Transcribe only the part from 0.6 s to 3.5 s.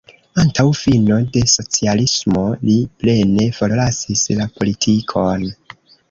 fino de socialismo li plene